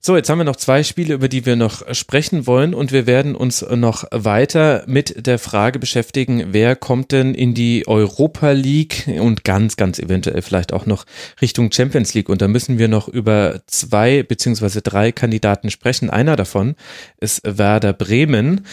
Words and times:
So, 0.00 0.16
jetzt 0.16 0.30
haben 0.30 0.38
wir 0.38 0.44
noch 0.44 0.54
zwei 0.54 0.84
Spiele, 0.84 1.14
über 1.14 1.28
die 1.28 1.44
wir 1.44 1.56
noch 1.56 1.82
sprechen 1.92 2.46
wollen 2.46 2.72
und 2.72 2.92
wir 2.92 3.08
werden 3.08 3.34
uns 3.34 3.62
noch 3.62 4.04
weiter 4.12 4.84
mit 4.86 5.26
der 5.26 5.40
Frage 5.40 5.80
beschäftigen, 5.80 6.52
wer 6.52 6.76
kommt 6.76 7.10
denn 7.10 7.34
in 7.34 7.52
die 7.52 7.82
Europa 7.88 8.52
League 8.52 9.08
und 9.20 9.42
ganz, 9.42 9.76
ganz 9.76 9.98
eventuell 9.98 10.40
vielleicht 10.42 10.72
auch 10.72 10.86
noch 10.86 11.04
Richtung 11.42 11.72
Champions 11.72 12.14
League. 12.14 12.28
Und 12.28 12.40
da 12.40 12.46
müssen 12.46 12.78
wir 12.78 12.86
noch 12.86 13.08
über 13.08 13.60
zwei 13.66 14.22
beziehungsweise 14.22 14.82
drei 14.82 15.10
Kandidaten 15.10 15.68
sprechen. 15.68 16.10
Einer 16.10 16.36
davon 16.36 16.76
ist 17.18 17.40
Werder 17.44 17.92
Bremen. 17.92 18.64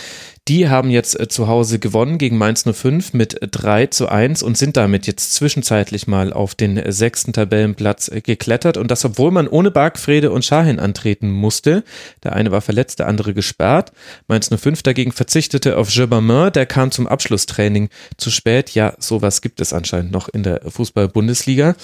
Die 0.48 0.70
haben 0.70 0.92
jetzt 0.92 1.20
äh, 1.20 1.28
zu 1.28 1.48
Hause 1.48 1.80
gewonnen 1.80 2.20
gegen 2.20 2.38
Mainz 2.38 2.66
05 2.72 3.14
mit 3.14 3.40
3 3.42 3.88
zu 3.88 4.10
1 4.10 4.44
und 4.44 4.56
sind 4.56 4.78
damit 4.78 5.08
jetzt 5.08 5.34
zwischenzeitlich 5.34 6.06
mal 6.06 6.32
auf 6.32 6.54
den 6.54 6.80
sechsten 6.92 7.34
Tabellenplatz 7.34 8.10
äh, 8.10 8.22
geklettert. 8.22 8.78
Und 8.78 8.92
das, 8.92 9.04
obwohl 9.06 9.32
man 9.32 9.48
ohne 9.48 9.72
Bargfrede 9.72 10.32
und 10.32 10.46
Schahin 10.46 10.80
antreten 10.80 11.25
musste. 11.32 11.84
Der 12.24 12.34
eine 12.34 12.52
war 12.52 12.62
verletzt, 12.62 13.00
der 13.00 13.08
andere 13.08 13.34
gesperrt. 13.34 13.92
Mainz 14.28 14.50
05 14.50 14.84
dagegen 14.84 15.12
verzichtete 15.12 15.78
auf 15.78 15.94
Gerbamin, 15.94 16.52
der 16.52 16.66
kam 16.66 16.92
zum 16.92 17.08
Abschlusstraining 17.08 17.90
zu 18.18 18.32
spät. 18.32 18.72
Ja, 18.72 18.94
sowas 19.00 19.42
gibt 19.42 19.60
es 19.62 19.74
anscheinend 19.74 20.12
noch 20.12 20.30
in 20.30 20.44
der 20.44 20.62
Fußball-Bundesliga. 20.68 21.76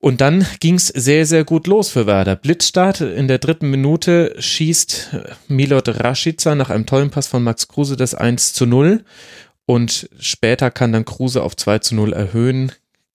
Und 0.00 0.22
dann 0.22 0.46
ging's 0.60 0.88
sehr, 0.88 1.26
sehr 1.26 1.44
gut 1.44 1.66
los 1.66 1.90
für 1.90 2.06
Werder. 2.06 2.34
Blitzstart 2.34 3.02
in 3.02 3.28
der 3.28 3.38
dritten 3.38 3.68
Minute 3.68 4.34
schießt 4.38 5.16
Milot 5.48 5.88
Rashica 5.88 6.54
nach 6.54 6.70
einem 6.70 6.86
tollen 6.86 7.10
Pass 7.10 7.26
von 7.26 7.42
Max 7.42 7.68
Kruse 7.68 7.96
das 7.96 8.14
1 8.14 8.54
zu 8.54 8.64
0. 8.64 9.04
Und 9.66 10.08
später 10.18 10.70
kann 10.70 10.92
dann 10.92 11.04
Kruse 11.04 11.42
auf 11.42 11.54
2 11.54 11.80
zu 11.80 11.94
0 11.94 12.14
erhöhen. 12.14 12.72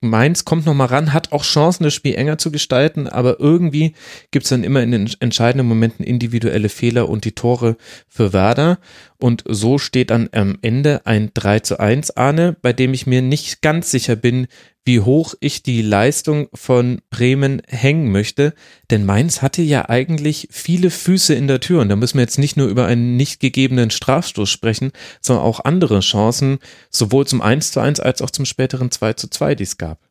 Mainz 0.10 0.46
kommt 0.46 0.66
nochmal 0.66 0.88
ran, 0.88 1.14
hat 1.14 1.32
auch 1.32 1.44
Chancen, 1.44 1.84
das 1.84 1.94
Spiel 1.94 2.16
enger 2.16 2.38
zu 2.38 2.52
gestalten, 2.52 3.08
aber 3.08 3.40
irgendwie 3.40 3.94
gibt's 4.32 4.50
dann 4.50 4.64
immer 4.64 4.82
in 4.82 4.92
den 4.92 5.10
entscheidenden 5.20 5.68
Momenten 5.68 6.06
individuelle 6.06 6.70
Fehler 6.70 7.10
und 7.10 7.26
die 7.26 7.34
Tore 7.34 7.78
für 8.08 8.34
Werder. 8.34 8.80
Und 9.18 9.44
so 9.48 9.78
steht 9.78 10.12
dann 10.12 10.30
am 10.34 10.58
Ende 10.62 11.06
ein 11.06 11.32
3 11.34 11.60
zu 11.60 11.80
1 11.80 12.12
Ahne, 12.12 12.56
bei 12.62 12.74
dem 12.74 12.94
ich 12.94 13.08
mir 13.08 13.22
nicht 13.22 13.62
ganz 13.62 13.92
sicher 13.92 14.16
bin, 14.16 14.48
wie 14.86 15.00
hoch 15.00 15.34
ich 15.40 15.64
die 15.64 15.82
Leistung 15.82 16.48
von 16.54 17.02
Bremen 17.10 17.62
hängen 17.68 18.12
möchte. 18.12 18.54
Denn 18.92 19.04
Mainz 19.04 19.42
hatte 19.42 19.64
ja 19.64 19.90
eigentlich 19.90 20.48
viele 20.52 20.92
Füße 20.92 21.34
in 21.34 21.48
der 21.48 21.60
Tür. 21.60 21.82
Und 21.82 21.90
da 21.90 21.96
müssen 21.96 22.18
wir 22.18 22.22
jetzt 22.22 22.38
nicht 22.38 22.56
nur 22.56 22.68
über 22.68 22.86
einen 22.86 23.18
nicht 23.18 23.40
gegebenen 23.40 23.90
Strafstoß 23.90 24.50
sprechen, 24.50 24.92
sondern 25.22 25.46
auch 25.46 25.66
andere 25.66 26.02
Chancen, 26.02 26.60
sowohl 26.92 27.26
zum 27.26 27.42
1 27.42 27.72
zu 27.72 27.80
1 27.80 28.00
als 28.00 28.22
auch 28.22 28.30
zum 28.30 28.46
späteren 28.46 28.92
2 28.92 29.14
zu 29.14 29.28
2, 29.28 29.56
die 29.56 29.64
es 29.64 29.78
gab. 29.78 30.05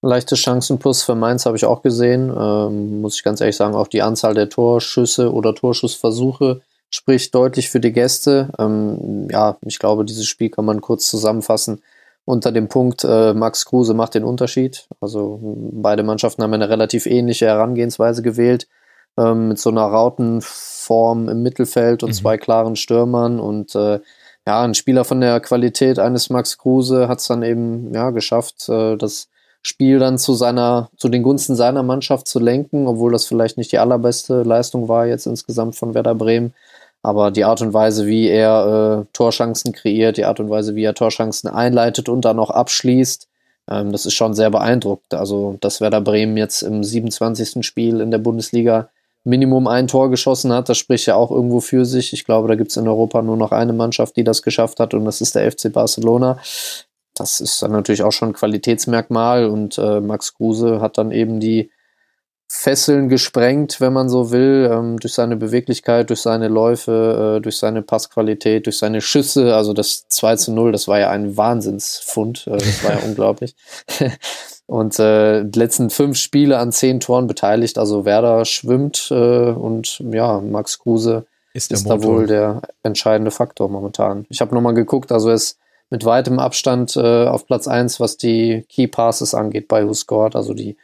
Leichte 0.00 0.36
Chancen 0.36 0.78
plus 0.78 1.02
für 1.02 1.14
Mainz 1.14 1.44
habe 1.46 1.56
ich 1.56 1.64
auch 1.64 1.82
gesehen. 1.82 2.30
Ähm, 2.30 3.00
muss 3.00 3.16
ich 3.16 3.24
ganz 3.24 3.40
ehrlich 3.40 3.56
sagen, 3.56 3.74
auch 3.74 3.88
die 3.88 4.02
Anzahl 4.02 4.34
der 4.34 4.48
Torschüsse 4.48 5.32
oder 5.32 5.54
Torschussversuche 5.54 6.60
spricht 6.90 7.34
deutlich 7.34 7.68
für 7.70 7.80
die 7.80 7.92
Gäste. 7.92 8.50
Ähm, 8.58 9.28
ja, 9.30 9.56
ich 9.62 9.78
glaube, 9.78 10.04
dieses 10.04 10.26
Spiel 10.26 10.50
kann 10.50 10.64
man 10.64 10.80
kurz 10.80 11.08
zusammenfassen 11.08 11.82
unter 12.28 12.52
dem 12.52 12.68
Punkt, 12.68 13.04
äh, 13.04 13.32
Max 13.32 13.64
Kruse 13.64 13.94
macht 13.94 14.14
den 14.14 14.22
Unterschied. 14.22 14.86
Also 15.00 15.40
beide 15.72 16.02
Mannschaften 16.02 16.42
haben 16.42 16.52
eine 16.52 16.68
relativ 16.68 17.06
ähnliche 17.06 17.46
Herangehensweise 17.46 18.20
gewählt, 18.20 18.68
ähm, 19.16 19.48
mit 19.48 19.58
so 19.58 19.70
einer 19.70 19.86
Rautenform 19.86 21.30
im 21.30 21.42
Mittelfeld 21.42 22.02
und 22.02 22.10
mhm. 22.10 22.14
zwei 22.14 22.36
klaren 22.36 22.76
Stürmern 22.76 23.40
und 23.40 23.74
äh, 23.74 24.00
ja, 24.46 24.62
ein 24.62 24.74
Spieler 24.74 25.06
von 25.06 25.22
der 25.22 25.40
Qualität 25.40 25.98
eines 25.98 26.28
Max 26.28 26.58
Kruse 26.58 27.08
hat 27.08 27.20
es 27.20 27.28
dann 27.28 27.42
eben 27.42 27.94
ja 27.94 28.10
geschafft, 28.10 28.68
äh, 28.68 28.96
das 28.98 29.28
Spiel 29.62 29.98
dann 29.98 30.18
zu 30.18 30.34
seiner, 30.34 30.90
zu 30.96 31.08
den 31.08 31.22
Gunsten 31.22 31.56
seiner 31.56 31.82
Mannschaft 31.82 32.28
zu 32.28 32.38
lenken, 32.38 32.86
obwohl 32.86 33.12
das 33.12 33.26
vielleicht 33.26 33.58
nicht 33.58 33.72
die 33.72 33.78
allerbeste 33.78 34.42
Leistung 34.42 34.88
war 34.88 35.06
jetzt 35.06 35.26
insgesamt 35.26 35.76
von 35.76 35.94
Werder 35.94 36.14
Bremen. 36.14 36.54
Aber 37.02 37.30
die 37.30 37.44
Art 37.44 37.60
und 37.60 37.72
Weise, 37.72 38.06
wie 38.06 38.28
er 38.28 39.02
äh, 39.02 39.12
Torchancen 39.12 39.72
kreiert, 39.72 40.16
die 40.16 40.24
Art 40.24 40.40
und 40.40 40.50
Weise, 40.50 40.74
wie 40.74 40.84
er 40.84 40.94
Torchancen 40.94 41.48
einleitet 41.48 42.08
und 42.08 42.24
dann 42.24 42.38
auch 42.38 42.50
abschließt, 42.50 43.28
ähm, 43.70 43.92
das 43.92 44.06
ist 44.06 44.14
schon 44.14 44.34
sehr 44.34 44.50
beeindruckend. 44.50 45.14
Also, 45.14 45.56
dass 45.60 45.80
Werder 45.80 46.00
Bremen 46.00 46.36
jetzt 46.36 46.62
im 46.62 46.82
27. 46.82 47.64
Spiel 47.64 48.00
in 48.00 48.10
der 48.10 48.18
Bundesliga 48.18 48.88
Minimum 49.24 49.66
ein 49.66 49.88
Tor 49.88 50.10
geschossen 50.10 50.52
hat, 50.52 50.68
das 50.68 50.78
spricht 50.78 51.06
ja 51.06 51.14
auch 51.14 51.30
irgendwo 51.30 51.60
für 51.60 51.84
sich. 51.84 52.12
Ich 52.12 52.24
glaube, 52.24 52.48
da 52.48 52.54
gibt 52.54 52.70
es 52.70 52.76
in 52.76 52.88
Europa 52.88 53.20
nur 53.20 53.36
noch 53.36 53.52
eine 53.52 53.72
Mannschaft, 53.72 54.16
die 54.16 54.24
das 54.24 54.42
geschafft 54.42 54.80
hat, 54.80 54.94
und 54.94 55.04
das 55.04 55.20
ist 55.20 55.34
der 55.34 55.50
FC 55.50 55.72
Barcelona. 55.72 56.38
Das 57.20 57.40
ist 57.40 57.62
dann 57.62 57.72
natürlich 57.72 58.02
auch 58.02 58.12
schon 58.12 58.30
ein 58.30 58.34
Qualitätsmerkmal 58.34 59.46
und 59.46 59.78
äh, 59.78 60.00
Max 60.00 60.34
Kruse 60.34 60.80
hat 60.80 60.98
dann 60.98 61.12
eben 61.12 61.40
die 61.40 61.70
Fesseln 62.50 63.10
gesprengt, 63.10 63.78
wenn 63.80 63.92
man 63.92 64.08
so 64.08 64.30
will, 64.30 64.70
ähm, 64.72 64.98
durch 64.98 65.12
seine 65.12 65.36
Beweglichkeit, 65.36 66.08
durch 66.08 66.22
seine 66.22 66.48
Läufe, 66.48 67.36
äh, 67.36 67.40
durch 67.42 67.58
seine 67.58 67.82
Passqualität, 67.82 68.64
durch 68.64 68.78
seine 68.78 69.02
Schüsse. 69.02 69.54
Also 69.54 69.74
das 69.74 70.08
2 70.08 70.36
zu 70.36 70.52
0, 70.52 70.72
das 70.72 70.88
war 70.88 70.98
ja 70.98 71.10
ein 71.10 71.36
Wahnsinnsfund. 71.36 72.46
Äh, 72.46 72.56
das 72.56 72.82
war 72.82 72.92
ja 72.92 72.98
unglaublich. 73.04 73.54
Und 74.66 74.98
äh, 74.98 75.44
die 75.44 75.58
letzten 75.58 75.90
fünf 75.90 76.18
Spiele 76.18 76.58
an 76.58 76.72
zehn 76.72 77.00
Toren 77.00 77.26
beteiligt. 77.26 77.78
Also 77.78 78.04
Werder 78.04 78.44
schwimmt 78.44 79.08
äh, 79.10 79.14
und 79.50 79.98
ja, 80.10 80.40
Max 80.40 80.78
Kruse 80.78 81.24
ist, 81.54 81.72
ist 81.72 81.88
da 81.88 82.02
wohl 82.02 82.26
der 82.26 82.60
entscheidende 82.82 83.30
Faktor 83.30 83.70
momentan. 83.70 84.26
Ich 84.28 84.42
habe 84.42 84.54
nochmal 84.54 84.74
geguckt, 84.74 85.10
also 85.10 85.30
er 85.30 85.36
ist 85.36 85.58
mit 85.90 86.04
weitem 86.04 86.38
Abstand 86.38 86.96
äh, 86.96 87.26
auf 87.26 87.46
Platz 87.46 87.66
eins, 87.66 88.00
was 88.00 88.16
die 88.16 88.64
Key 88.68 88.86
Passes 88.88 89.34
angeht 89.34 89.68
bei 89.68 89.86
Who 89.86 89.94
Scored, 89.94 90.36
also 90.36 90.54
die 90.54 90.76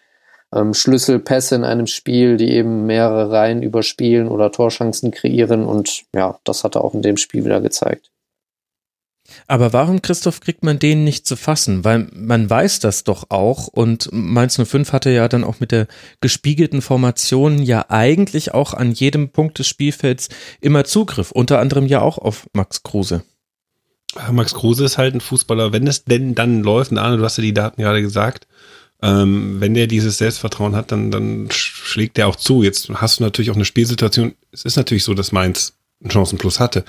ähm, 0.52 0.72
Schlüsselpässe 0.72 1.56
in 1.56 1.64
einem 1.64 1.86
Spiel, 1.86 2.36
die 2.36 2.50
eben 2.50 2.86
mehrere 2.86 3.30
Reihen 3.30 3.62
überspielen 3.62 4.28
oder 4.28 4.52
Torchancen 4.52 5.10
kreieren. 5.10 5.66
Und 5.66 6.04
ja, 6.14 6.38
das 6.44 6.64
hat 6.64 6.76
er 6.76 6.84
auch 6.84 6.94
in 6.94 7.02
dem 7.02 7.16
Spiel 7.16 7.44
wieder 7.44 7.60
gezeigt. 7.60 8.10
Aber 9.46 9.72
warum, 9.72 10.02
Christoph, 10.02 10.40
kriegt 10.40 10.62
man 10.64 10.78
den 10.78 11.02
nicht 11.02 11.26
zu 11.26 11.36
fassen? 11.36 11.82
Weil 11.82 12.08
man 12.12 12.48
weiß 12.48 12.80
das 12.80 13.04
doch 13.04 13.30
auch 13.30 13.68
und 13.68 14.10
Mainz 14.12 14.60
05 14.62 14.92
hatte 14.92 15.10
ja 15.10 15.28
dann 15.28 15.44
auch 15.44 15.60
mit 15.60 15.72
der 15.72 15.86
gespiegelten 16.20 16.82
Formation 16.82 17.60
ja 17.62 17.86
eigentlich 17.88 18.52
auch 18.52 18.74
an 18.74 18.92
jedem 18.92 19.30
Punkt 19.30 19.58
des 19.58 19.66
Spielfelds 19.66 20.28
immer 20.60 20.84
Zugriff, 20.84 21.30
unter 21.30 21.58
anderem 21.58 21.86
ja 21.86 22.02
auch 22.02 22.18
auf 22.18 22.46
Max 22.52 22.82
Kruse. 22.82 23.22
Max 24.30 24.54
Kruse 24.54 24.84
ist 24.84 24.98
halt 24.98 25.14
ein 25.14 25.20
Fußballer, 25.20 25.72
wenn 25.72 25.86
es 25.86 26.04
denn 26.04 26.34
dann 26.34 26.62
läuft, 26.62 26.92
und 26.92 26.98
Arne, 26.98 27.16
du 27.16 27.24
hast 27.24 27.36
ja 27.36 27.42
die 27.42 27.54
Daten 27.54 27.82
gerade 27.82 28.00
gesagt, 28.00 28.46
ähm, 29.02 29.60
wenn 29.60 29.74
der 29.74 29.86
dieses 29.86 30.18
Selbstvertrauen 30.18 30.74
hat, 30.74 30.92
dann, 30.92 31.10
dann 31.10 31.48
schlägt 31.50 32.16
der 32.16 32.28
auch 32.28 32.36
zu. 32.36 32.62
Jetzt 32.62 32.88
hast 32.94 33.18
du 33.18 33.24
natürlich 33.24 33.50
auch 33.50 33.56
eine 33.56 33.64
Spielsituation. 33.64 34.34
Es 34.50 34.64
ist 34.64 34.76
natürlich 34.76 35.04
so, 35.04 35.14
dass 35.14 35.32
Mainz 35.32 35.74
einen 36.00 36.10
Chancenplus 36.10 36.60
hatte. 36.60 36.84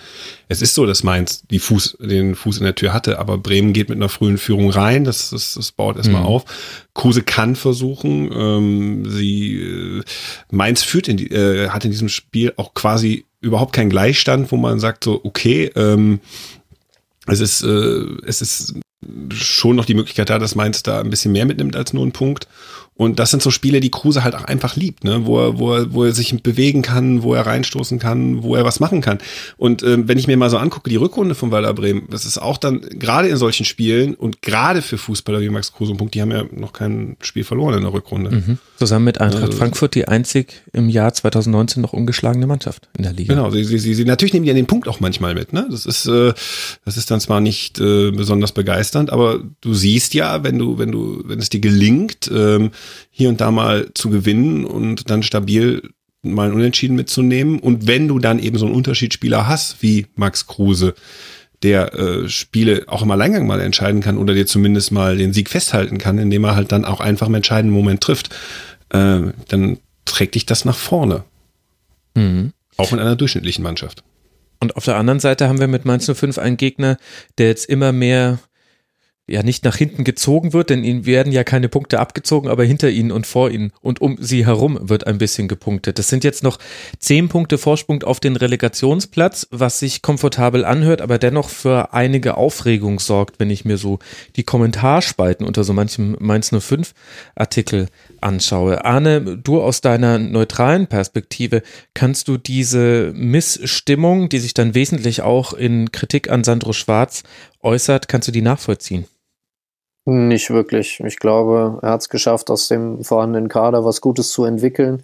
Es 0.47 0.61
ist 0.61 0.75
so, 0.75 0.85
dass 0.85 1.03
Mainz 1.03 1.43
die 1.49 1.59
Fuß, 1.59 1.97
den 1.99 2.35
Fuß 2.35 2.57
in 2.57 2.63
der 2.63 2.75
Tür 2.75 2.93
hatte, 2.93 3.19
aber 3.19 3.37
Bremen 3.37 3.73
geht 3.73 3.89
mit 3.89 3.97
einer 3.97 4.09
frühen 4.09 4.37
Führung 4.37 4.69
rein. 4.69 5.03
Das, 5.03 5.31
das, 5.31 5.55
das 5.55 5.71
baut 5.71 5.97
erstmal 5.97 6.21
mhm. 6.21 6.27
auf. 6.27 6.45
Kruse 6.93 7.23
kann 7.23 7.55
versuchen. 7.55 8.31
Ähm, 8.31 9.09
sie 9.09 9.57
äh, 9.57 10.03
Mainz 10.51 10.83
führt 10.83 11.07
in 11.07 11.17
die, 11.17 11.31
äh, 11.31 11.69
hat 11.69 11.85
in 11.85 11.91
diesem 11.91 12.09
Spiel 12.09 12.53
auch 12.57 12.73
quasi 12.73 13.25
überhaupt 13.41 13.73
keinen 13.73 13.89
Gleichstand, 13.89 14.51
wo 14.51 14.57
man 14.57 14.79
sagt 14.79 15.03
so, 15.03 15.21
okay, 15.23 15.71
ähm, 15.75 16.19
es 17.27 17.39
ist, 17.39 17.63
äh, 17.63 18.05
es 18.25 18.41
ist 18.41 18.75
schon 19.33 19.75
noch 19.75 19.85
die 19.85 19.93
Möglichkeit 19.93 20.29
da, 20.29 20.39
dass 20.39 20.55
Mainz 20.55 20.83
da 20.83 20.99
ein 20.99 21.09
bisschen 21.09 21.31
mehr 21.31 21.45
mitnimmt 21.45 21.75
als 21.75 21.93
nur 21.93 22.05
ein 22.05 22.11
Punkt. 22.11 22.47
Und 22.97 23.19
das 23.19 23.29
sind 23.29 23.41
so 23.41 23.51
Spiele, 23.51 23.81
die 23.81 23.91
Kruse 23.91 24.23
halt 24.23 24.35
auch 24.35 24.45
einfach 24.45 24.77
liebt, 24.77 25.03
ne? 25.03 25.25
wo, 25.25 25.39
er, 25.39 25.59
wo, 25.59 25.73
er, 25.73 25.93
wo 25.93 26.05
er 26.05 26.13
sich 26.13 26.41
bewegen 26.41 26.81
kann, 26.81 27.23
wo 27.23 27.33
er 27.33 27.45
reinstoßen 27.45 27.99
kann, 27.99 28.41
wo 28.41 28.55
er 28.55 28.63
was 28.63 28.79
machen 28.79 29.01
kann. 29.01 29.17
Und 29.57 29.83
ähm, 29.83 30.07
wenn 30.07 30.17
ich 30.17 30.27
mir 30.27 30.37
mal 30.37 30.49
so 30.49 30.57
angucke, 30.57 30.89
die 30.89 30.95
Rückrunde 30.95 31.35
von 31.35 31.51
Werder 31.51 31.73
Bremen, 31.73 32.07
das 32.09 32.23
ist 32.23 32.37
auch 32.37 32.57
dann 32.57 32.79
gerade 32.79 33.27
in 33.27 33.35
solchen 33.35 33.65
Spielen 33.65 34.13
und 34.13 34.41
gerade 34.41 34.81
für 34.81 34.97
Fußballer 34.97 35.41
wie 35.41 35.49
Max 35.49 35.73
Kruse 35.73 35.91
und 35.91 35.97
Punkt, 35.97 36.15
die 36.15 36.21
haben 36.21 36.31
ja 36.31 36.45
noch 36.53 36.71
kein 36.71 37.17
Spiel 37.19 37.43
verloren 37.43 37.73
in 37.75 37.81
der 37.81 37.91
Rückrunde. 37.91 38.31
Mhm. 38.31 38.57
Zusammen 38.77 39.03
mit 39.03 39.19
Eintracht 39.19 39.43
also, 39.43 39.57
Frankfurt 39.57 39.93
die 39.95 40.07
einzig 40.07 40.63
im 40.71 40.87
Jahr 40.87 41.13
2019 41.13 41.81
noch 41.81 41.91
ungeschlagene 41.91 42.47
Mannschaft 42.47 42.87
in 42.97 43.03
der 43.03 43.11
Liga. 43.11 43.33
Genau, 43.33 43.51
sie, 43.51 43.65
sie, 43.65 43.93
sie, 43.93 44.05
natürlich 44.05 44.33
nehmen 44.33 44.45
die 44.45 44.49
ja 44.49 44.55
den 44.55 44.67
Punkt 44.67 44.87
auch 44.87 45.01
manchmal 45.01 45.33
mit. 45.33 45.51
Ne? 45.51 45.67
Das 45.69 45.85
ist, 45.85 46.05
äh, 46.05 46.33
das 46.85 46.95
ist 46.95 47.11
dann 47.11 47.19
zwar 47.19 47.41
nicht 47.41 47.77
äh, 47.81 48.11
besonders 48.11 48.53
begeisternd, 48.53 49.09
aber 49.09 49.41
du 49.59 49.73
siehst 49.73 50.13
ja, 50.13 50.43
wenn 50.45 50.57
du, 50.57 50.77
wenn 50.77 50.93
du, 50.93 51.23
wenn 51.25 51.39
es 51.39 51.49
dir 51.49 51.59
gelingt, 51.59 52.31
ähm, 52.33 52.71
hier 53.09 53.29
und 53.29 53.41
da 53.41 53.51
mal 53.51 53.89
zu 53.93 54.09
gewinnen 54.09 54.65
und 54.65 55.09
dann 55.09 55.23
stabil 55.23 55.89
mal 56.21 56.47
ein 56.47 56.53
Unentschieden 56.53 56.95
mitzunehmen. 56.95 57.59
Und 57.59 57.87
wenn 57.87 58.07
du 58.07 58.19
dann 58.19 58.39
eben 58.39 58.57
so 58.57 58.65
einen 58.65 58.75
Unterschiedsspieler 58.75 59.47
hast, 59.47 59.81
wie 59.81 60.07
Max 60.15 60.47
Kruse, 60.47 60.95
der 61.63 61.93
äh, 61.93 62.29
Spiele 62.29 62.83
auch 62.87 63.01
im 63.01 63.11
Alleingang 63.11 63.47
mal 63.47 63.61
entscheiden 63.61 64.01
kann 64.01 64.17
oder 64.17 64.33
dir 64.33 64.45
zumindest 64.45 64.91
mal 64.91 65.17
den 65.17 65.33
Sieg 65.33 65.49
festhalten 65.49 65.97
kann, 65.97 66.17
indem 66.17 66.43
er 66.43 66.55
halt 66.55 66.71
dann 66.71 66.85
auch 66.85 66.99
einfach 66.99 67.27
im 67.27 67.35
entscheidenden 67.35 67.75
Moment 67.75 68.01
trifft, 68.01 68.29
äh, 68.89 69.21
dann 69.47 69.77
trägt 70.05 70.35
dich 70.35 70.45
das 70.45 70.65
nach 70.65 70.77
vorne. 70.77 71.23
Mhm. 72.15 72.51
Auch 72.77 72.91
in 72.91 72.99
einer 72.99 73.15
durchschnittlichen 73.15 73.63
Mannschaft. 73.63 74.03
Und 74.59 74.75
auf 74.75 74.85
der 74.85 74.97
anderen 74.97 75.19
Seite 75.19 75.47
haben 75.47 75.59
wir 75.59 75.67
mit 75.67 75.85
Mainz 75.85 76.09
05 76.11 76.37
einen 76.37 76.57
Gegner, 76.57 76.97
der 77.37 77.47
jetzt 77.47 77.69
immer 77.69 77.91
mehr 77.91 78.39
ja 79.27 79.41
nicht 79.41 79.63
nach 79.63 79.75
hinten 79.75 80.03
gezogen 80.03 80.53
wird, 80.53 80.69
denn 80.69 80.83
ihnen 80.83 81.05
werden 81.05 81.31
ja 81.31 81.43
keine 81.43 81.67
Punkte 81.67 81.99
abgezogen, 81.99 82.47
aber 82.47 82.63
hinter 82.63 82.89
ihnen 82.89 83.11
und 83.11 83.25
vor 83.25 83.49
ihnen 83.49 83.71
und 83.81 83.99
um 83.99 84.17
sie 84.19 84.45
herum 84.45 84.77
wird 84.81 85.07
ein 85.07 85.17
bisschen 85.17 85.47
gepunktet. 85.47 85.97
Das 85.97 86.09
sind 86.09 86.23
jetzt 86.23 86.43
noch 86.43 86.59
zehn 86.99 87.27
Punkte 87.27 87.57
Vorsprung 87.57 88.03
auf 88.03 88.19
den 88.19 88.35
Relegationsplatz, 88.35 89.47
was 89.49 89.79
sich 89.79 90.03
komfortabel 90.03 90.63
anhört, 90.63 91.01
aber 91.01 91.17
dennoch 91.17 91.49
für 91.49 91.93
einige 91.93 92.37
Aufregung 92.37 92.99
sorgt, 92.99 93.39
wenn 93.39 93.49
ich 93.49 93.65
mir 93.65 93.77
so 93.77 93.97
die 94.35 94.43
Kommentarspalten 94.43 95.45
unter 95.45 95.63
so 95.63 95.73
manchem 95.73 96.15
Mainz 96.19 96.51
05 96.51 96.93
Artikel 97.33 97.87
anschaue. 98.21 98.85
Arne, 98.85 99.37
du 99.37 99.59
aus 99.59 99.81
deiner 99.81 100.19
neutralen 100.19 100.85
Perspektive, 100.85 101.63
kannst 101.95 102.27
du 102.27 102.37
diese 102.37 103.11
Missstimmung, 103.15 104.29
die 104.29 104.39
sich 104.39 104.53
dann 104.53 104.75
wesentlich 104.75 105.23
auch 105.23 105.53
in 105.53 105.91
Kritik 105.91 106.29
an 106.29 106.43
Sandro 106.43 106.73
Schwarz 106.73 107.23
äußert, 107.61 108.07
kannst 108.07 108.27
du 108.27 108.31
die 108.31 108.41
nachvollziehen? 108.41 109.05
Nicht 110.05 110.51
wirklich. 110.51 110.99
Ich 111.03 111.17
glaube, 111.17 111.79
er 111.81 111.89
hat 111.89 112.01
es 112.01 112.09
geschafft, 112.09 112.51
aus 112.51 112.67
dem 112.67 113.03
vorhandenen 113.03 113.49
Kader 113.49 113.85
was 113.85 114.01
Gutes 114.01 114.29
zu 114.29 114.45
entwickeln. 114.45 115.03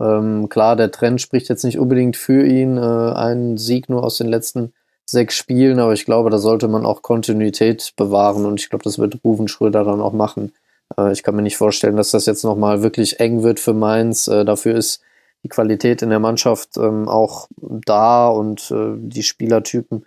Ähm, 0.00 0.48
klar, 0.50 0.76
der 0.76 0.90
Trend 0.90 1.20
spricht 1.20 1.48
jetzt 1.48 1.64
nicht 1.64 1.78
unbedingt 1.78 2.16
für 2.16 2.44
ihn. 2.44 2.76
Äh, 2.76 2.80
ein 2.80 3.56
Sieg 3.56 3.88
nur 3.88 4.04
aus 4.04 4.18
den 4.18 4.28
letzten 4.28 4.74
sechs 5.06 5.34
Spielen, 5.34 5.78
aber 5.78 5.92
ich 5.92 6.04
glaube, 6.04 6.30
da 6.30 6.38
sollte 6.38 6.68
man 6.68 6.84
auch 6.84 7.02
Kontinuität 7.02 7.92
bewahren 7.96 8.46
und 8.46 8.60
ich 8.60 8.70
glaube, 8.70 8.84
das 8.84 8.98
wird 8.98 9.18
Ruven 9.24 9.48
Schröder 9.48 9.84
dann 9.84 10.00
auch 10.00 10.12
machen. 10.12 10.52
Äh, 10.98 11.12
ich 11.12 11.22
kann 11.22 11.36
mir 11.36 11.42
nicht 11.42 11.56
vorstellen, 11.56 11.96
dass 11.96 12.10
das 12.10 12.26
jetzt 12.26 12.44
nochmal 12.44 12.82
wirklich 12.82 13.20
eng 13.20 13.42
wird 13.42 13.60
für 13.60 13.74
Mainz. 13.74 14.28
Äh, 14.28 14.44
dafür 14.44 14.74
ist 14.74 15.00
die 15.42 15.48
Qualität 15.48 16.02
in 16.02 16.10
der 16.10 16.20
Mannschaft 16.20 16.76
ähm, 16.76 17.08
auch 17.08 17.48
da 17.60 18.28
und 18.28 18.70
äh, 18.70 18.94
die 18.96 19.22
Spielertypen, 19.22 20.06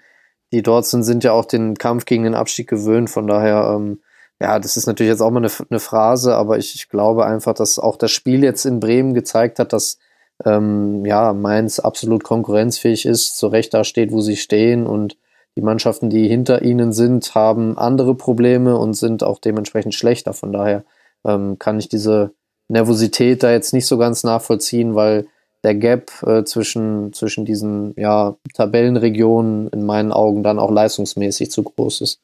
die 0.52 0.62
dort 0.64 0.86
sind, 0.86 1.04
sind 1.04 1.24
ja 1.24 1.32
auch 1.32 1.46
den 1.46 1.76
Kampf 1.76 2.06
gegen 2.06 2.24
den 2.24 2.36
Abstieg 2.36 2.68
gewöhnt. 2.68 3.10
Von 3.10 3.28
daher 3.28 3.74
ähm, 3.76 4.00
ja, 4.42 4.60
das 4.60 4.78
ist 4.78 4.86
natürlich 4.86 5.12
jetzt 5.12 5.22
auch 5.22 5.32
mal 5.32 5.40
eine, 5.40 5.52
eine 5.70 5.80
Phrase, 5.80 6.36
aber 6.36 6.58
ich, 6.58 6.76
ich, 6.76 6.90
glaube 6.90 7.26
einfach, 7.26 7.54
dass 7.54 7.80
auch 7.80 7.98
das 7.98 8.12
Spiel 8.12 8.44
jetzt 8.44 8.66
in 8.66 8.80
Bremen 8.80 9.14
gezeigt 9.14 9.60
hat, 9.60 9.74
dass 9.74 9.98
ähm, 10.46 11.06
ja, 11.06 11.34
Mainz 11.34 11.80
absolut 11.80 12.24
konkurrenzfähig 12.24 13.06
ist, 13.06 13.38
zu 13.38 13.48
Recht 13.48 13.74
da 13.74 13.84
steht, 13.84 14.12
wo 14.12 14.22
sie 14.22 14.36
stehen 14.36 14.86
und 14.86 15.18
die 15.56 15.62
Mannschaften, 15.62 16.12
die 16.12 16.28
hinter 16.28 16.62
ihnen 16.62 16.94
sind, 16.94 17.34
haben 17.34 17.80
andere 17.80 18.14
Probleme 18.14 18.78
und 18.78 18.94
sind 18.94 19.24
auch 19.24 19.40
dementsprechend 19.40 19.96
schlechter. 19.96 20.34
Von 20.34 20.52
daher 20.52 20.84
ähm, 21.26 21.58
kann 21.58 21.80
ich 21.80 21.90
diese 21.90 22.32
Nervosität 22.68 23.42
da 23.42 23.52
jetzt 23.52 23.74
nicht 23.74 23.88
so 23.88 23.98
ganz 23.98 24.24
nachvollziehen, 24.24 24.94
weil 24.94 25.26
der 25.64 25.74
Gap 25.74 26.12
äh, 26.24 26.44
zwischen, 26.44 27.12
zwischen 27.14 27.44
diesen 27.44 27.96
ja, 27.98 28.36
Tabellenregionen 28.54 29.70
in 29.70 29.84
meinen 29.84 30.12
Augen 30.12 30.44
dann 30.44 30.60
auch 30.60 30.70
leistungsmäßig 30.70 31.50
zu 31.50 31.64
groß 31.64 32.02
ist. 32.02 32.22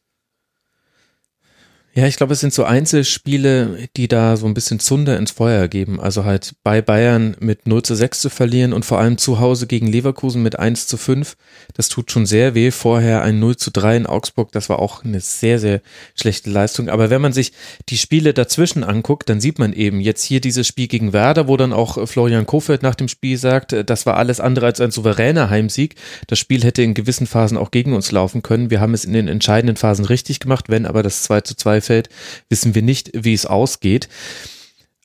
Ja, 1.96 2.08
ich 2.08 2.16
glaube, 2.16 2.34
es 2.34 2.40
sind 2.40 2.52
so 2.52 2.64
Einzelspiele, 2.64 3.88
die 3.96 4.08
da 4.08 4.36
so 4.36 4.48
ein 4.48 4.56
bisschen 4.56 4.80
Zunder 4.80 5.16
ins 5.16 5.30
Feuer 5.30 5.68
geben. 5.68 6.00
Also 6.02 6.26
halt 6.26 6.56
bei 6.64 6.82
Bayern 6.82 7.38
mit 7.40 7.68
0 7.68 7.84
zu 7.84 7.94
6 7.94 8.20
zu 8.20 8.30
verlieren 8.32 8.74
und 8.74 8.84
vor 8.84 8.98
allem 8.98 9.20
zu 9.20 9.40
Hause 9.40 9.68
gegen 9.68 9.86
Leverkusen 9.86 10.42
mit 10.42 10.58
1 10.58 10.88
zu 10.88 10.98
5. 10.98 11.38
Das 11.76 11.90
tut 11.90 12.12
schon 12.12 12.26
sehr 12.26 12.56
weh. 12.56 12.72
Vorher 12.72 13.22
ein 13.22 13.38
0 13.38 13.58
zu 13.58 13.70
3 13.70 13.98
in 13.98 14.06
Augsburg, 14.08 14.52
das 14.54 14.70
war 14.70 14.80
auch 14.80 15.04
eine 15.04 15.20
sehr, 15.20 15.60
sehr 15.60 15.82
schlechte 16.16 16.50
Leistung. 16.50 16.90
Aber 16.90 17.12
wenn 17.12 17.22
man 17.22 17.32
sich 17.32 17.52
die 17.90 18.00
Spiele 18.00 18.34
dazwischen 18.34 18.84
anguckt, 18.84 19.30
dann 19.30 19.40
sieht 19.40 19.60
man 19.60 19.72
eben 19.72 20.00
jetzt 20.00 20.24
hier 20.24 20.42
dieses 20.42 20.66
Spiel 20.66 20.88
gegen 20.88 21.14
Werder, 21.14 21.48
wo 21.48 21.58
dann 21.58 21.74
auch 21.74 22.08
Florian 22.08 22.48
Kofeld 22.48 22.82
nach 22.82 22.96
dem 22.96 23.08
Spiel 23.08 23.38
sagt, 23.38 23.76
das 23.86 24.08
war 24.08 24.18
alles 24.18 24.40
andere 24.40 24.66
als 24.66 24.82
ein 24.82 24.90
souveräner 24.90 25.52
Heimsieg. 25.52 25.94
Das 26.26 26.40
Spiel 26.40 26.64
hätte 26.64 26.82
in 26.82 26.96
gewissen 26.96 27.28
Phasen 27.28 27.56
auch 27.56 27.70
gegen 27.70 27.94
uns 27.94 28.12
laufen 28.12 28.42
können. 28.42 28.72
Wir 28.72 28.82
haben 28.82 28.96
es 28.96 29.06
in 29.06 29.14
den 29.14 29.28
entscheidenden 29.28 29.76
Phasen 29.76 30.06
richtig 30.06 30.40
gemacht, 30.40 30.70
wenn 30.70 30.88
aber 30.88 31.04
das 31.04 31.22
2 31.22 31.42
zu 31.42 31.56
2 31.56 31.83
fällt, 31.84 32.10
wissen 32.50 32.76
wir 32.76 32.82
nicht, 32.82 33.12
wie 33.14 33.34
es 33.34 33.46
ausgeht. 33.46 34.10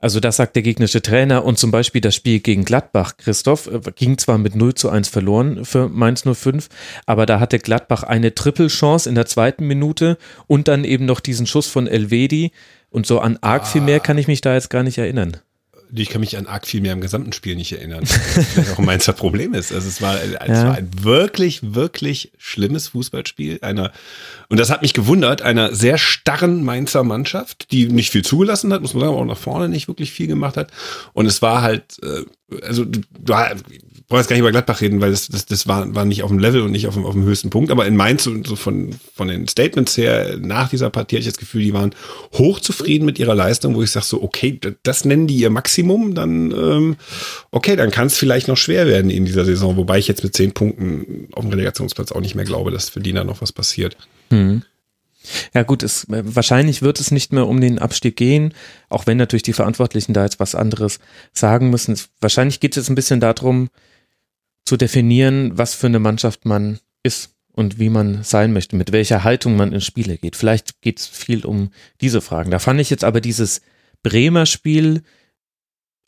Also 0.00 0.20
das 0.20 0.36
sagt 0.36 0.54
der 0.54 0.62
gegnerische 0.62 1.02
Trainer 1.02 1.44
und 1.44 1.58
zum 1.58 1.72
Beispiel 1.72 2.00
das 2.00 2.14
Spiel 2.14 2.38
gegen 2.38 2.64
Gladbach, 2.64 3.16
Christoph, 3.16 3.66
äh, 3.66 3.80
ging 3.96 4.16
zwar 4.16 4.38
mit 4.38 4.54
0 4.54 4.74
zu 4.74 4.90
1 4.90 5.08
verloren 5.08 5.64
für 5.64 5.88
Mainz 5.88 6.22
05, 6.22 6.68
aber 7.06 7.26
da 7.26 7.40
hatte 7.40 7.58
Gladbach 7.58 8.04
eine 8.04 8.32
Trippelchance 8.34 9.08
in 9.08 9.16
der 9.16 9.26
zweiten 9.26 9.66
Minute 9.66 10.16
und 10.46 10.68
dann 10.68 10.84
eben 10.84 11.04
noch 11.04 11.18
diesen 11.18 11.46
Schuss 11.46 11.66
von 11.66 11.88
Elvedi 11.88 12.52
und 12.90 13.06
so 13.06 13.18
an 13.18 13.38
arg 13.40 13.66
viel 13.66 13.80
mehr 13.80 13.98
kann 13.98 14.18
ich 14.18 14.28
mich 14.28 14.40
da 14.40 14.54
jetzt 14.54 14.70
gar 14.70 14.84
nicht 14.84 14.98
erinnern 14.98 15.36
ich 15.92 16.08
kann 16.08 16.20
mich 16.20 16.36
an 16.36 16.46
arg 16.46 16.66
viel 16.66 16.80
mehr 16.80 16.92
im 16.92 17.00
gesamten 17.00 17.32
Spiel 17.32 17.56
nicht 17.56 17.72
erinnern. 17.72 18.04
Was 18.56 18.72
auch 18.72 18.78
ein 18.78 18.84
Mainzer 18.84 19.12
Problem 19.12 19.54
ist. 19.54 19.72
Also 19.72 19.88
es 19.88 20.02
war, 20.02 20.16
es 20.22 20.32
ja. 20.48 20.66
war 20.66 20.74
ein 20.74 20.90
wirklich, 21.02 21.74
wirklich 21.74 22.32
schlimmes 22.38 22.88
Fußballspiel 22.88 23.58
einer, 23.62 23.92
und 24.48 24.58
das 24.58 24.70
hat 24.70 24.82
mich 24.82 24.94
gewundert, 24.94 25.42
einer 25.42 25.74
sehr 25.74 25.98
starren 25.98 26.64
Mainzer 26.64 27.04
Mannschaft, 27.04 27.70
die 27.72 27.86
nicht 27.86 28.10
viel 28.10 28.24
zugelassen 28.24 28.72
hat, 28.72 28.82
muss 28.82 28.94
man 28.94 29.02
sagen, 29.02 29.12
aber 29.12 29.22
auch 29.22 29.26
nach 29.26 29.38
vorne 29.38 29.68
nicht 29.68 29.88
wirklich 29.88 30.12
viel 30.12 30.26
gemacht 30.26 30.56
hat. 30.56 30.70
Und 31.12 31.26
es 31.26 31.42
war 31.42 31.62
halt, 31.62 31.98
äh, 32.02 32.24
also 32.62 32.84
du, 32.84 33.00
du 33.18 33.34
brauche 34.08 34.20
jetzt 34.20 34.28
gar 34.28 34.34
nicht 34.34 34.40
über 34.40 34.50
Gladbach 34.50 34.80
reden, 34.80 35.02
weil 35.02 35.10
das, 35.10 35.28
das, 35.28 35.44
das 35.44 35.66
war, 35.68 35.94
war 35.94 36.06
nicht 36.06 36.22
auf 36.22 36.30
dem 36.30 36.38
Level 36.38 36.62
und 36.62 36.70
nicht 36.70 36.86
auf 36.86 36.94
dem, 36.94 37.04
auf 37.04 37.12
dem 37.12 37.24
höchsten 37.24 37.50
Punkt. 37.50 37.70
Aber 37.70 37.86
in 37.86 37.94
Mainz, 37.94 38.24
so, 38.24 38.56
von, 38.56 38.90
von 39.14 39.28
den 39.28 39.46
Statements 39.46 39.98
her, 39.98 40.38
nach 40.40 40.70
dieser 40.70 40.88
Partie 40.88 41.16
hatte 41.16 41.28
ich 41.28 41.32
das 41.32 41.38
Gefühl, 41.38 41.62
die 41.62 41.74
waren 41.74 41.94
hochzufrieden 42.32 43.04
mit 43.04 43.18
ihrer 43.18 43.34
Leistung, 43.34 43.74
wo 43.74 43.82
ich 43.82 43.90
sage 43.90 44.06
so, 44.06 44.22
okay, 44.22 44.58
das 44.82 45.04
nennen 45.04 45.26
die 45.26 45.36
ihr 45.36 45.50
Maximum, 45.50 46.14
dann 46.14 46.52
ähm, 46.52 46.96
okay, 47.50 47.76
dann 47.76 47.90
kann 47.90 48.06
es 48.06 48.16
vielleicht 48.16 48.48
noch 48.48 48.56
schwer 48.56 48.86
werden 48.86 49.10
in 49.10 49.26
dieser 49.26 49.44
Saison, 49.44 49.76
wobei 49.76 49.98
ich 49.98 50.08
jetzt 50.08 50.24
mit 50.24 50.34
zehn 50.34 50.52
Punkten 50.52 51.28
auf 51.32 51.44
dem 51.44 51.50
Relegationsplatz 51.50 52.10
auch 52.10 52.20
nicht 52.22 52.34
mehr 52.34 52.46
glaube, 52.46 52.70
dass 52.70 52.88
für 52.88 53.00
die 53.00 53.12
da 53.12 53.24
noch 53.24 53.42
was 53.42 53.52
passiert. 53.52 53.98
Hm. 54.30 54.62
Ja 55.54 55.64
gut, 55.64 55.82
es, 55.82 56.04
äh, 56.04 56.22
wahrscheinlich 56.24 56.80
wird 56.80 56.98
es 56.98 57.10
nicht 57.10 57.34
mehr 57.34 57.46
um 57.46 57.60
den 57.60 57.78
Abstieg 57.78 58.16
gehen, 58.16 58.54
auch 58.88 59.06
wenn 59.06 59.18
natürlich 59.18 59.42
die 59.42 59.52
Verantwortlichen 59.52 60.14
da 60.14 60.24
jetzt 60.24 60.40
was 60.40 60.54
anderes 60.54 60.98
sagen 61.34 61.68
müssen. 61.68 61.98
Wahrscheinlich 62.22 62.60
geht 62.60 62.72
es 62.72 62.76
jetzt 62.76 62.88
ein 62.88 62.94
bisschen 62.94 63.20
darum, 63.20 63.68
zu 64.68 64.76
definieren, 64.76 65.56
was 65.56 65.74
für 65.74 65.86
eine 65.86 65.98
Mannschaft 65.98 66.44
man 66.44 66.78
ist 67.02 67.34
und 67.52 67.78
wie 67.78 67.88
man 67.88 68.22
sein 68.22 68.52
möchte, 68.52 68.76
mit 68.76 68.92
welcher 68.92 69.24
Haltung 69.24 69.56
man 69.56 69.72
in 69.72 69.80
Spiele 69.80 70.18
geht. 70.18 70.36
Vielleicht 70.36 70.82
geht 70.82 71.00
es 71.00 71.06
viel 71.06 71.46
um 71.46 71.70
diese 72.02 72.20
Fragen. 72.20 72.50
Da 72.50 72.58
fand 72.58 72.78
ich 72.78 72.90
jetzt 72.90 73.02
aber 73.02 73.22
dieses 73.22 73.62
Bremer 74.02 74.44
Spiel 74.44 75.04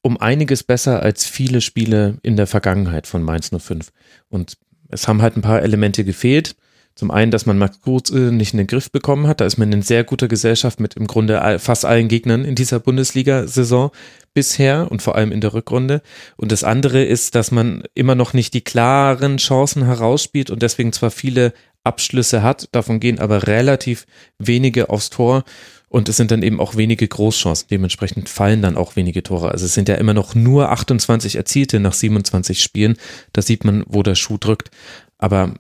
um 0.03 0.19
einiges 0.19 0.63
besser 0.63 1.03
als 1.03 1.27
viele 1.27 1.63
Spiele 1.63 2.19
in 2.23 2.37
der 2.37 2.47
Vergangenheit 2.47 3.07
von 3.07 3.23
Mainz 3.23 3.51
05. 3.51 3.93
Und 4.29 4.59
es 4.91 5.09
haben 5.09 5.23
halt 5.23 5.39
ein 5.39 5.43
paar 5.43 5.63
Elemente 5.63 6.05
gefehlt. 6.05 6.55
Zum 7.01 7.11
einen, 7.11 7.31
dass 7.31 7.47
man 7.47 7.57
Max 7.57 7.81
Kruse 7.81 8.31
nicht 8.31 8.53
in 8.53 8.59
den 8.59 8.67
Griff 8.67 8.91
bekommen 8.91 9.27
hat. 9.27 9.41
Da 9.41 9.47
ist 9.47 9.57
man 9.57 9.73
in 9.73 9.81
sehr 9.81 10.05
guter 10.05 10.29
Gesellschaft 10.29 10.81
mit 10.81 10.97
im 10.97 11.07
Grunde 11.07 11.59
fast 11.59 11.87
allen 11.87 12.09
Gegnern 12.09 12.45
in 12.45 12.55
dieser 12.55 12.79
Bundesliga-Saison 12.79 13.91
bisher 14.35 14.87
und 14.91 15.01
vor 15.01 15.15
allem 15.15 15.33
in 15.33 15.41
der 15.41 15.55
Rückrunde. 15.55 16.03
Und 16.37 16.53
das 16.53 16.63
andere 16.63 17.03
ist, 17.03 17.35
dass 17.37 17.53
man 17.53 17.85
immer 17.95 18.15
noch 18.15 18.35
nicht 18.35 18.53
die 18.53 18.61
klaren 18.61 19.39
Chancen 19.39 19.87
herausspielt 19.87 20.51
und 20.51 20.61
deswegen 20.61 20.93
zwar 20.93 21.11
viele 21.11 21.55
Abschlüsse 21.85 22.43
hat, 22.43 22.69
davon 22.73 23.01
gehen 23.01 23.19
aber 23.19 23.47
relativ 23.47 24.05
wenige 24.39 24.91
aufs 24.91 25.09
Tor. 25.09 25.45
Und 25.89 26.11
es 26.11 26.19
sind 26.19 26.31
dann 26.31 26.43
eben 26.43 26.61
auch 26.61 26.77
wenige 26.77 27.09
Großchancen. 27.09 27.69
Dementsprechend 27.71 28.29
fallen 28.29 28.61
dann 28.61 28.77
auch 28.77 28.95
wenige 28.95 29.23
Tore. 29.23 29.53
Also 29.53 29.65
es 29.65 29.73
sind 29.73 29.89
ja 29.89 29.95
immer 29.95 30.13
noch 30.13 30.35
nur 30.35 30.69
28 30.69 31.37
erzielte 31.37 31.81
nach 31.81 31.95
27 31.95 32.63
Spielen. 32.63 32.99
Da 33.33 33.41
sieht 33.41 33.65
man, 33.65 33.85
wo 33.89 34.03
der 34.03 34.17
Schuh 34.17 34.37
drückt. 34.37 34.71
Aber 35.17 35.55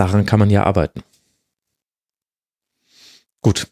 daran 0.00 0.24
kann 0.24 0.38
man 0.38 0.48
ja 0.48 0.64
arbeiten. 0.64 1.02
Gut. 3.42 3.70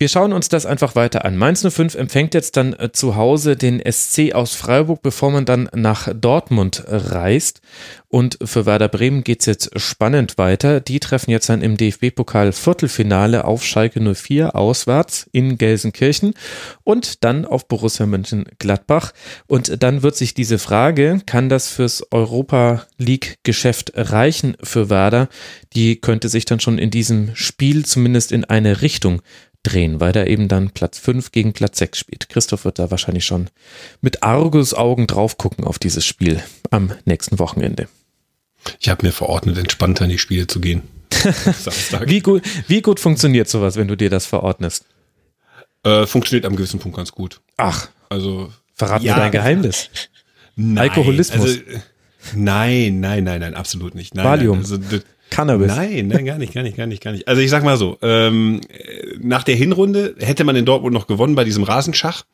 Wir 0.00 0.08
schauen 0.08 0.32
uns 0.32 0.48
das 0.48 0.64
einfach 0.64 0.94
weiter 0.94 1.26
an. 1.26 1.36
Mainz 1.36 1.60
05 1.60 1.94
empfängt 1.94 2.32
jetzt 2.32 2.56
dann 2.56 2.72
äh, 2.72 2.90
zu 2.90 3.16
Hause 3.16 3.54
den 3.54 3.82
SC 3.84 4.32
aus 4.32 4.54
Freiburg, 4.54 5.02
bevor 5.02 5.30
man 5.30 5.44
dann 5.44 5.68
nach 5.74 6.08
Dortmund 6.14 6.84
reist. 6.88 7.60
Und 8.08 8.38
für 8.42 8.64
Werder 8.64 8.88
Bremen 8.88 9.24
geht 9.24 9.40
es 9.40 9.46
jetzt 9.46 9.78
spannend 9.78 10.38
weiter. 10.38 10.80
Die 10.80 11.00
treffen 11.00 11.30
jetzt 11.30 11.50
dann 11.50 11.60
im 11.60 11.76
DFB-Pokal 11.76 12.52
Viertelfinale 12.52 13.44
auf 13.44 13.62
Schalke 13.62 14.00
04 14.00 14.56
auswärts 14.56 15.28
in 15.32 15.58
Gelsenkirchen 15.58 16.32
und 16.82 17.22
dann 17.22 17.44
auf 17.44 17.68
Borussia 17.68 18.06
Mönchengladbach. 18.06 19.12
Und 19.48 19.82
dann 19.82 20.02
wird 20.02 20.16
sich 20.16 20.32
diese 20.32 20.58
Frage, 20.58 21.20
kann 21.26 21.50
das 21.50 21.68
fürs 21.68 22.04
Europa 22.10 22.86
League-Geschäft 22.96 23.92
reichen 23.94 24.56
für 24.62 24.88
Werder? 24.88 25.28
Die 25.74 26.00
könnte 26.00 26.30
sich 26.30 26.46
dann 26.46 26.58
schon 26.58 26.78
in 26.78 26.90
diesem 26.90 27.32
Spiel 27.34 27.84
zumindest 27.84 28.32
in 28.32 28.46
eine 28.46 28.80
Richtung 28.80 29.20
drehen, 29.62 30.00
weil 30.00 30.16
er 30.16 30.26
eben 30.26 30.48
dann 30.48 30.70
Platz 30.70 30.98
5 30.98 31.32
gegen 31.32 31.52
Platz 31.52 31.78
6 31.78 31.98
spielt. 31.98 32.28
Christoph 32.28 32.64
wird 32.64 32.78
da 32.78 32.90
wahrscheinlich 32.90 33.24
schon 33.24 33.50
mit 34.00 34.22
Argusaugen 34.22 35.06
drauf 35.06 35.38
gucken 35.38 35.64
auf 35.64 35.78
dieses 35.78 36.04
Spiel 36.04 36.42
am 36.70 36.92
nächsten 37.04 37.38
Wochenende. 37.38 37.88
Ich 38.78 38.88
habe 38.88 39.06
mir 39.06 39.12
verordnet, 39.12 39.58
entspannter 39.58 40.04
in 40.04 40.10
die 40.10 40.18
Spiele 40.18 40.46
zu 40.46 40.60
gehen. 40.60 40.82
wie, 42.06 42.20
gut, 42.20 42.42
wie 42.68 42.82
gut 42.82 43.00
funktioniert 43.00 43.48
sowas, 43.48 43.76
wenn 43.76 43.88
du 43.88 43.96
dir 43.96 44.10
das 44.10 44.26
verordnest? 44.26 44.84
Äh, 45.82 46.06
funktioniert 46.06 46.46
am 46.46 46.56
gewissen 46.56 46.78
Punkt 46.78 46.96
ganz 46.96 47.12
gut. 47.12 47.40
Ach, 47.56 47.88
also 48.08 48.52
verrat 48.74 49.02
ja, 49.02 49.14
mir 49.14 49.20
dein 49.20 49.32
Geheimnis. 49.32 49.90
Nein, 50.56 50.78
Alkoholismus. 50.78 51.40
Also, 51.40 51.60
nein, 52.34 53.00
nein, 53.00 53.24
nein, 53.24 53.40
nein, 53.40 53.54
absolut 53.54 53.94
nicht. 53.94 54.14
Nein, 54.14 54.24
Valium. 54.24 54.60
Nein, 54.60 54.82
also, 54.82 55.00
Cannabis. 55.30 55.68
Nein, 55.68 56.08
nein, 56.08 56.24
gar 56.24 56.38
nicht, 56.38 56.52
gar 56.52 56.62
nicht, 56.62 56.76
gar 56.76 56.86
nicht, 56.86 57.02
gar 57.02 57.12
nicht. 57.12 57.28
Also 57.28 57.40
ich 57.40 57.50
sag 57.50 57.64
mal 57.64 57.76
so, 57.76 57.98
ähm, 58.02 58.60
nach 59.20 59.44
der 59.44 59.54
Hinrunde 59.54 60.14
hätte 60.18 60.44
man 60.44 60.56
in 60.56 60.64
Dortmund 60.64 60.92
noch 60.92 61.06
gewonnen 61.06 61.34
bei 61.34 61.44
diesem 61.44 61.62
Rasenschach. 61.62 62.24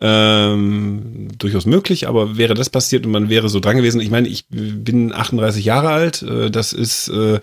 Ähm, 0.00 1.26
durchaus 1.38 1.66
möglich, 1.66 2.06
aber 2.06 2.36
wäre 2.36 2.54
das 2.54 2.70
passiert 2.70 3.04
und 3.04 3.10
man 3.10 3.28
wäre 3.28 3.48
so 3.48 3.58
dran 3.58 3.76
gewesen. 3.76 4.00
Ich 4.00 4.10
meine, 4.10 4.28
ich 4.28 4.44
bin 4.48 5.12
38 5.12 5.64
Jahre 5.64 5.88
alt. 5.88 6.22
Äh, 6.22 6.52
das 6.52 6.72
ist 6.72 7.08
äh, 7.08 7.40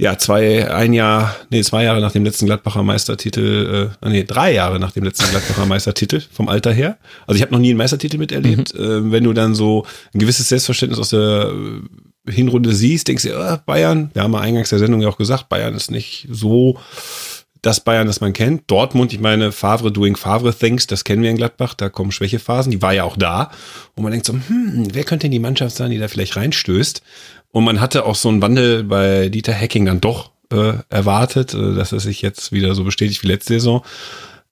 ja 0.00 0.18
zwei, 0.18 0.68
ein 0.68 0.92
Jahr, 0.92 1.36
nee, 1.50 1.62
zwei 1.62 1.84
Jahre 1.84 2.00
nach 2.00 2.10
dem 2.10 2.24
letzten 2.24 2.46
Gladbacher 2.46 2.82
Meistertitel, 2.82 3.92
äh, 4.02 4.08
nee, 4.08 4.24
drei 4.24 4.52
Jahre 4.52 4.80
nach 4.80 4.90
dem 4.90 5.04
letzten 5.04 5.30
Gladbacher 5.30 5.64
Meistertitel 5.66 6.20
vom 6.32 6.48
Alter 6.48 6.72
her. 6.72 6.98
Also 7.28 7.36
ich 7.36 7.42
habe 7.42 7.52
noch 7.52 7.60
nie 7.60 7.70
einen 7.70 7.78
Meistertitel 7.78 8.18
miterlebt. 8.18 8.74
Mhm. 8.74 8.80
Äh, 9.08 9.12
wenn 9.12 9.22
du 9.22 9.32
dann 9.32 9.54
so 9.54 9.86
ein 10.12 10.18
gewisses 10.18 10.48
Selbstverständnis 10.48 10.98
aus 10.98 11.10
der 11.10 11.52
Hinrunde 12.28 12.74
siehst, 12.74 13.08
denkst 13.08 13.24
du, 13.24 13.38
oh, 13.38 13.56
Bayern, 13.64 14.10
wir 14.12 14.22
haben 14.22 14.32
ja 14.32 14.40
eingangs 14.40 14.68
der 14.70 14.78
Sendung 14.78 15.00
ja 15.00 15.08
auch 15.08 15.16
gesagt, 15.16 15.48
Bayern 15.48 15.74
ist 15.74 15.90
nicht 15.90 16.28
so 16.30 16.78
das 17.62 17.80
Bayern, 17.80 18.06
das 18.06 18.20
man 18.20 18.32
kennt. 18.32 18.70
Dortmund, 18.70 19.12
ich 19.12 19.20
meine, 19.20 19.52
Favre 19.52 19.92
doing 19.92 20.16
Favre 20.16 20.54
things, 20.54 20.86
das 20.86 21.04
kennen 21.04 21.22
wir 21.22 21.30
in 21.30 21.36
Gladbach, 21.36 21.74
da 21.74 21.88
kommen 21.88 22.10
Schwächephasen, 22.10 22.72
die 22.72 22.82
war 22.82 22.92
ja 22.92 23.04
auch 23.04 23.16
da. 23.16 23.50
Und 23.94 24.02
man 24.02 24.12
denkt 24.12 24.26
so, 24.26 24.32
hm, 24.32 24.88
wer 24.92 25.04
könnte 25.04 25.24
denn 25.24 25.32
die 25.32 25.38
Mannschaft 25.38 25.76
sein, 25.76 25.90
die 25.90 25.98
da 25.98 26.08
vielleicht 26.08 26.36
reinstößt? 26.36 27.02
Und 27.52 27.64
man 27.64 27.80
hatte 27.80 28.06
auch 28.06 28.14
so 28.14 28.28
einen 28.28 28.42
Wandel 28.42 28.84
bei 28.84 29.28
Dieter 29.28 29.54
Hacking 29.54 29.84
dann 29.84 30.00
doch 30.00 30.30
äh, 30.52 30.74
erwartet, 30.88 31.52
äh, 31.54 31.74
dass 31.74 31.92
es 31.92 32.04
sich 32.04 32.22
jetzt 32.22 32.52
wieder 32.52 32.74
so 32.74 32.84
bestätigt 32.84 33.22
wie 33.22 33.28
letzte 33.28 33.54
Saison. 33.54 33.84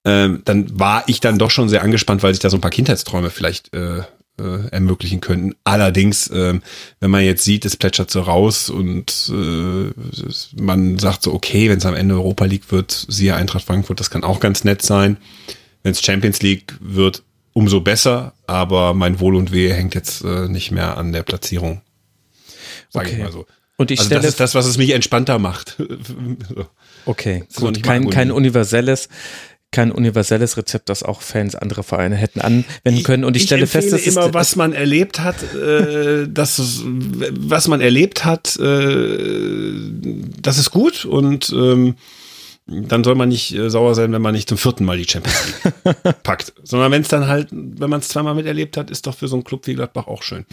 Ähm, 0.04 0.42
dann 0.44 0.78
war 0.78 1.04
ich 1.06 1.20
dann 1.20 1.38
doch 1.38 1.50
schon 1.50 1.68
sehr 1.68 1.82
angespannt, 1.82 2.22
weil 2.22 2.34
sich 2.34 2.40
da 2.40 2.50
so 2.50 2.56
ein 2.56 2.60
paar 2.60 2.70
Kindheitsträume 2.70 3.30
vielleicht 3.30 3.75
äh, 3.75 4.02
äh, 4.38 4.68
ermöglichen 4.71 5.21
könnten. 5.21 5.54
Allerdings, 5.64 6.28
äh, 6.28 6.59
wenn 7.00 7.11
man 7.11 7.25
jetzt 7.25 7.45
sieht, 7.45 7.64
es 7.64 7.76
plätschert 7.76 8.11
so 8.11 8.21
raus 8.21 8.71
und 8.71 9.33
äh, 9.33 10.61
man 10.61 10.99
sagt 10.99 11.23
so, 11.23 11.33
okay, 11.33 11.68
wenn 11.71 11.78
es 11.78 11.87
am 11.87 11.95
Ende 11.95 12.14
Europa 12.14 12.45
League 12.45 12.71
wird, 12.71 13.07
siehe 13.09 13.35
Eintracht 13.35 13.64
Frankfurt, 13.64 14.00
das 14.00 14.11
kann 14.11 14.25
auch 14.25 14.40
ganz 14.40 14.64
nett 14.64 14.83
sein. 14.83 15.16
Wenn 15.83 15.92
es 15.92 16.02
Champions 16.02 16.42
League 16.42 16.76
wird, 16.80 17.23
umso 17.52 17.80
besser, 17.80 18.35
aber 18.47 18.95
mein 18.95 19.21
Wohl 19.21 19.35
und 19.35 19.52
Wehe 19.52 19.75
hängt 19.75 19.95
jetzt 19.95 20.23
äh, 20.23 20.49
nicht 20.49 20.71
mehr 20.71 20.97
an 20.97 21.12
der 21.12 21.23
Platzierung. 21.23 21.80
Sage 22.90 23.07
okay. 23.07 23.16
ich 23.16 23.23
mal 23.23 23.33
so. 23.33 23.47
Und 23.76 23.90
ich 23.90 24.00
also 24.00 24.09
stelle 24.09 24.23
das 24.23 24.30
ist 24.30 24.40
das, 24.40 24.54
was 24.54 24.66
es 24.66 24.76
mich 24.76 24.90
entspannter 24.90 25.38
macht. 25.38 25.76
so. 26.49 26.66
Okay, 27.07 27.45
gut, 27.54 27.83
kein, 27.83 28.11
kein 28.11 28.30
universelles 28.30 29.09
kein 29.70 29.92
universelles 29.92 30.56
Rezept, 30.56 30.88
das 30.88 31.02
auch 31.02 31.20
Fans 31.20 31.54
anderer 31.54 31.82
Vereine 31.82 32.16
hätten 32.16 32.40
anwenden 32.40 33.02
können. 33.02 33.25
Und 33.25 33.37
ich, 33.37 33.42
ich 33.42 33.48
stelle 33.48 33.66
fest, 33.66 33.92
dass 33.92 34.06
immer, 34.06 34.32
was 34.32 34.56
man 34.56 34.72
erlebt 34.72 35.20
hat, 35.20 35.37
äh, 35.54 36.26
das, 36.30 36.82
was 36.84 37.68
man 37.68 37.80
erlebt 37.80 38.25
hat, 38.25 38.58
äh, 38.58 39.72
das 40.40 40.58
ist 40.58 40.70
gut 40.70 41.04
und 41.04 41.50
ähm, 41.50 41.96
dann 42.66 43.02
soll 43.02 43.14
man 43.14 43.28
nicht 43.28 43.54
äh, 43.54 43.70
sauer 43.70 43.94
sein, 43.94 44.12
wenn 44.12 44.22
man 44.22 44.34
nicht 44.34 44.48
zum 44.48 44.58
vierten 44.58 44.84
Mal 44.84 44.98
die 44.98 45.08
Champions 45.08 45.54
League 45.64 46.22
packt, 46.22 46.52
sondern 46.62 46.92
wenn 46.92 47.02
es 47.02 47.08
dann 47.08 47.26
halt, 47.26 47.48
wenn 47.50 47.90
man 47.90 48.00
es 48.00 48.08
zweimal 48.08 48.34
miterlebt 48.34 48.76
hat, 48.76 48.90
ist 48.90 49.06
doch 49.06 49.14
für 49.14 49.28
so 49.28 49.37
einen 49.37 49.44
Club 49.44 49.66
wie 49.66 49.75
Gladbach 49.75 50.06
auch 50.06 50.22
schön. 50.22 50.44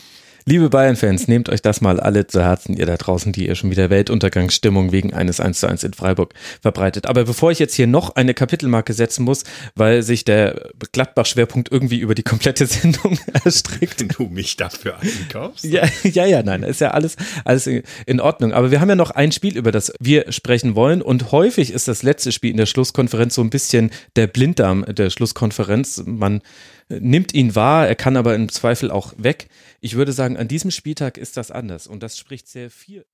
Liebe 0.48 0.70
Bayern-Fans, 0.70 1.28
nehmt 1.28 1.50
euch 1.50 1.64
das 1.64 1.82
mal 1.82 2.00
alle 2.00 2.28
zu 2.28 2.44
Herzen, 2.44 2.78
ihr 2.78 2.86
da 2.86 2.98
draußen, 2.98 3.32
die 3.32 3.48
ihr 3.48 3.56
schon 3.56 3.72
wieder 3.72 3.90
Weltuntergangsstimmung 3.90 4.92
wegen 4.92 5.12
eines 5.12 5.40
1 5.40 5.60
zu 5.60 5.66
1 5.66 5.84
in 5.84 5.94
Freiburg 5.94 6.36
verbreitet. 6.62 7.08
Aber 7.08 7.24
bevor 7.24 7.50
ich 7.50 7.58
jetzt 7.58 7.74
hier 7.74 7.88
noch 7.88 8.16
eine 8.16 8.36
Kapitelmarke 8.36 8.94
setzen 8.94 9.25
muss, 9.25 9.44
weil 9.74 10.04
sich 10.04 10.24
der 10.24 10.70
Gladbach-Schwerpunkt 10.92 11.72
irgendwie 11.72 11.98
über 11.98 12.14
die 12.14 12.22
komplette 12.22 12.66
Sendung 12.68 13.18
erstreckt. 13.44 14.06
Du 14.20 14.25
mich 14.25 14.56
dafür 14.56 15.00
einkaufst? 15.00 15.64
Ja, 15.64 15.82
ja, 16.04 16.28
ja, 16.28 16.44
nein, 16.44 16.62
ist 16.62 16.80
ja 16.80 16.92
alles, 16.92 17.16
alles 17.44 17.66
in 17.66 18.20
Ordnung. 18.20 18.54
Aber 18.54 18.70
wir 18.70 18.82
haben 18.82 18.90
ja 18.90 18.96
noch 18.96 19.10
ein 19.10 19.32
Spiel, 19.32 19.58
über 19.58 19.72
das 19.72 19.94
wir 20.00 20.32
sprechen 20.32 20.75
wollen. 20.75 21.02
Und 21.02 21.32
häufig 21.32 21.74
ist 21.74 21.88
das 21.88 22.04
letzte 22.04 22.32
Spiel 22.32 22.52
in 22.52 22.58
der 22.58 22.68
Schlusskonferenz 22.68 23.34
so 23.34 23.42
ein 23.42 23.50
bisschen 23.50 23.90
der 24.16 24.28
Blinddarm 24.28 24.86
der 24.88 25.10
Schlusskonferenz. 25.10 26.04
Man 26.06 26.44
nimmt 26.88 27.34
ihn 27.34 27.56
wahr, 27.56 27.88
er 27.88 27.96
kann 27.96 28.16
aber 28.16 28.36
im 28.36 28.50
Zweifel 28.50 28.92
auch 28.92 29.14
weg. 29.18 29.48
Ich 29.86 29.96
würde 29.96 30.13
sagen, 30.13 30.36
an 30.36 30.48
diesem 30.48 30.72
Spieltag 30.72 31.15
ist 31.15 31.38
das 31.38 31.51
anders 31.51 31.86
und 31.86 32.01
das 32.01 32.18
spricht 32.18 32.48
sehr 32.48 32.72
viel. 32.72 33.06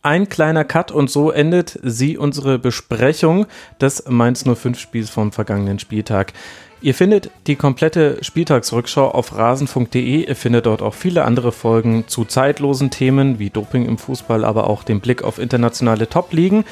Ein 0.00 0.30
kleiner 0.30 0.64
Cut 0.64 0.90
und 0.90 1.10
so 1.10 1.30
endet 1.30 1.78
sie 1.82 2.16
unsere 2.16 2.58
Besprechung 2.58 3.44
des 3.78 4.04
Mainz 4.08 4.42
05 4.46 4.78
Spiels 4.78 5.10
vom 5.10 5.32
vergangenen 5.32 5.78
Spieltag. 5.78 6.32
Ihr 6.80 6.94
findet 6.94 7.30
die 7.46 7.56
komplette 7.56 8.24
Spieltagsrückschau 8.24 9.10
auf 9.10 9.36
rasenfunk.de. 9.36 10.28
Ihr 10.28 10.34
findet 10.34 10.64
dort 10.64 10.80
auch 10.80 10.94
viele 10.94 11.26
andere 11.26 11.52
Folgen 11.52 12.08
zu 12.08 12.24
zeitlosen 12.24 12.90
Themen 12.90 13.38
wie 13.38 13.50
Doping 13.50 13.84
im 13.84 13.98
Fußball, 13.98 14.46
aber 14.46 14.66
auch 14.66 14.82
den 14.82 15.00
Blick 15.00 15.22
auf 15.22 15.38
internationale 15.38 16.08
Top-Ligen. 16.08 16.64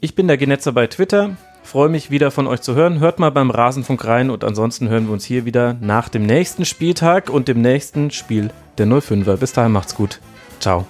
Ich 0.00 0.16
bin 0.16 0.26
der 0.26 0.38
Genetzer 0.38 0.72
bei 0.72 0.88
Twitter. 0.88 1.36
Freue 1.70 1.90
mich 1.90 2.10
wieder 2.10 2.30
von 2.30 2.46
euch 2.46 2.62
zu 2.62 2.74
hören. 2.74 2.98
Hört 2.98 3.18
mal 3.18 3.30
beim 3.30 3.50
Rasenfunk 3.50 4.02
rein 4.06 4.30
und 4.30 4.42
ansonsten 4.42 4.88
hören 4.88 5.04
wir 5.04 5.12
uns 5.12 5.26
hier 5.26 5.44
wieder 5.44 5.76
nach 5.82 6.08
dem 6.08 6.22
nächsten 6.22 6.64
Spieltag 6.64 7.28
und 7.28 7.46
dem 7.46 7.60
nächsten 7.60 8.10
Spiel 8.10 8.48
der 8.78 8.86
05er. 8.86 9.36
Bis 9.36 9.52
dahin 9.52 9.72
macht's 9.72 9.94
gut. 9.94 10.18
Ciao. 10.60 10.86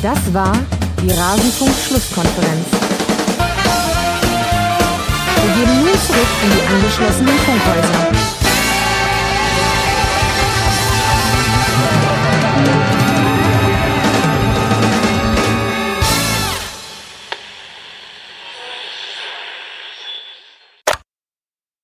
Das 0.00 0.32
war 0.32 0.56
die 1.02 1.10
Rasenfunk-Schlusskonferenz. 1.10 2.66
Wir 5.36 5.54
gehen 5.54 5.80
nun 5.82 5.98
zurück 6.00 6.30
in 6.44 6.50
die 6.50 6.66
angeschlossenen 6.74 7.38
Funkhäuser. 7.40 8.33